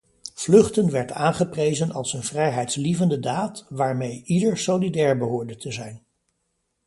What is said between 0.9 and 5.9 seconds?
werd aangeprezen als een vrijheidslievende daad, waarmee ieder solidair behoorde te